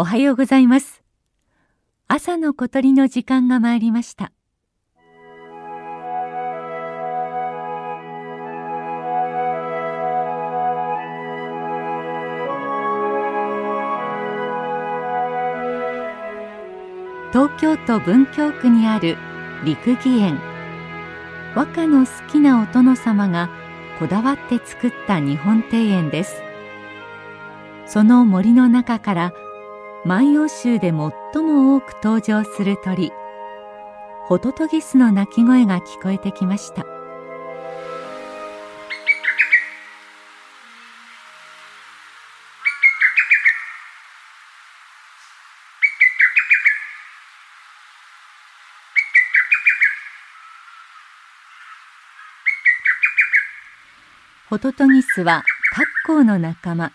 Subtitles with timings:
[0.00, 1.02] おはようございます。
[2.06, 4.30] 朝の小鳥の時間が参りました。
[17.32, 19.16] 東京都文京区にある
[19.64, 20.38] 陸義園。
[21.56, 23.50] 和歌の好きなお殿様が
[23.98, 26.40] こだわって作った日本庭園です。
[27.86, 29.32] その森の中から
[30.04, 33.10] 万葉集で最も多く登場する鳥。
[34.26, 36.86] ホトトギスの鳴き声が聞こえてきました。
[54.48, 56.92] ホトトギスはカッコウの仲間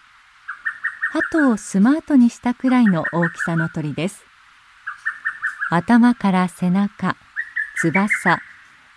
[1.13, 4.25] 鳩をスマートにしたくらいの大きさの鳥です。
[5.69, 7.15] 頭から背中
[7.79, 8.39] 翼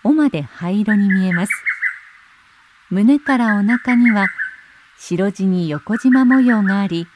[0.02, 1.52] 尾まで灰色に見えます。
[2.88, 4.28] 胸からお腹には
[4.98, 7.06] 白地に横縞模様があり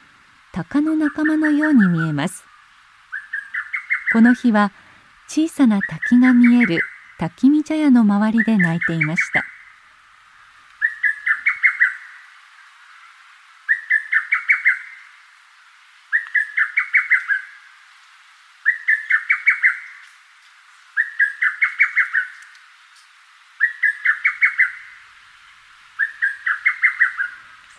[0.53, 2.43] 鷹の仲間のように見えます。
[4.13, 4.71] この日は
[5.27, 6.79] 小さな滝が見える
[7.17, 9.43] 滝見茶屋の周りで鳴いていました。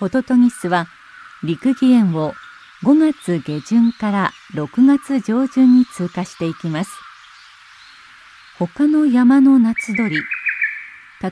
[0.02, 0.88] ホトトギスは
[1.44, 2.34] 陸義園を
[2.82, 6.90] 5月下旬から6月上旬に通過していきます。
[8.58, 10.16] 他の山の夏鳥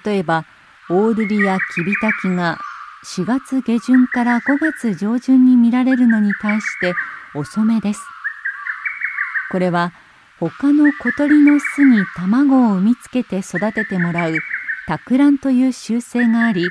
[0.04, 0.46] 例えば
[0.88, 2.58] 大瑠璃やキビタキが
[3.04, 6.94] 4月下旬から5月上旬に見られるのに対して
[7.34, 8.00] 遅めです。
[9.50, 9.92] これは
[10.38, 14.38] 他の小鳥の巣に卵を産みつけて育ててもらう
[14.86, 16.69] 托卵という習性があり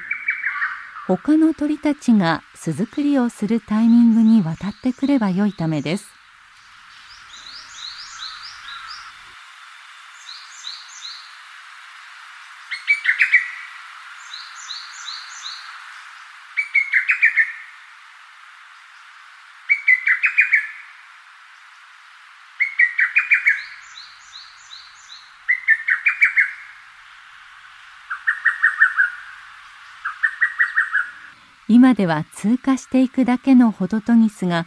[1.10, 6.19] 他の鳥たちが巣作りをするタイミングに渡ってくればよいためです。
[31.72, 34.66] 今では通過していくだけのホトトギスが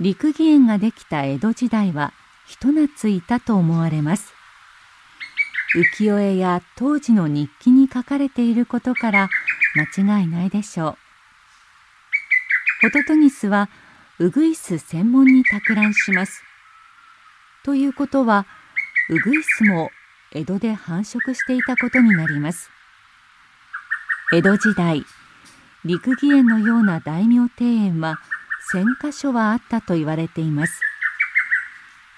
[0.00, 2.14] 陸義園ができた江戸時代は
[2.46, 4.32] ひと夏いたと思われます。
[5.76, 9.28] 浮世絵や当時の日記に書かれていることから
[9.96, 10.96] 間違いないでしょう。
[12.80, 13.68] ホトトギスは
[14.18, 16.42] ウグイス専門に托卵します。
[17.64, 18.46] ということは
[19.10, 19.90] ウグイスも
[20.32, 22.70] 江戸で繁殖していたことになります。
[24.32, 25.04] 江戸時代
[25.84, 28.18] 陸義園のような大名庭園は
[28.72, 30.80] 1000箇所はあったと言われています。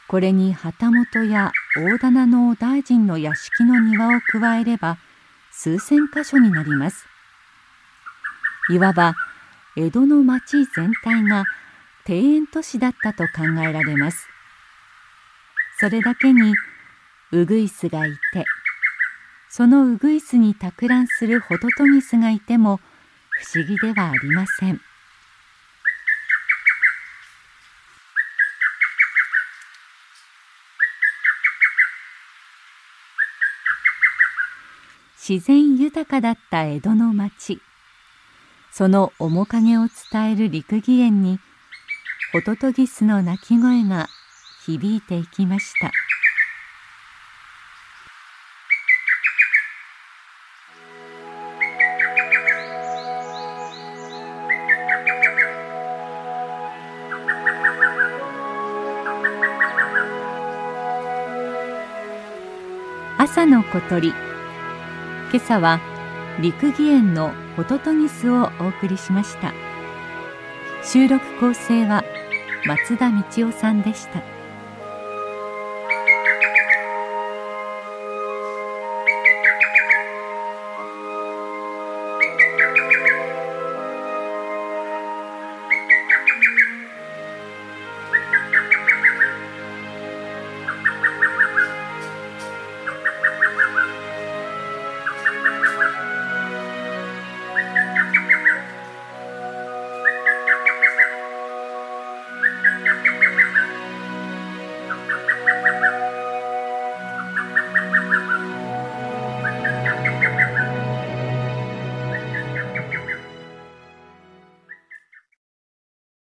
[0.08, 4.98] これに旗本や大棚の大臣の屋敷の庭を加えれば
[5.50, 7.06] 数千箇所になります。
[8.70, 9.14] いわば
[9.76, 11.44] 江戸の町全体が
[12.08, 14.28] 庭園都市だったと考えられます。
[15.80, 16.54] それだけに
[17.32, 18.44] ウグイスがいて
[19.48, 22.80] そのウグイスに托卵するホトトギスがいても
[23.38, 24.80] 不思議ではありません
[35.28, 37.60] 自然豊かだった江戸の町
[38.70, 41.40] その面影を伝える陸義園に
[42.32, 44.08] ホトトギスの鳴き声が
[44.64, 45.90] 響いていきました。
[63.26, 64.10] 朝の小鳥。
[64.10, 64.16] 今
[65.34, 65.80] 朝は
[66.40, 69.52] 陸義園のホトトギスをお送りしました。
[70.84, 72.04] 収録構成は
[72.66, 74.35] 松田道夫さんでした。